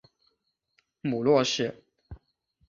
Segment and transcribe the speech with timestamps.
[1.01, 1.83] 母骆氏。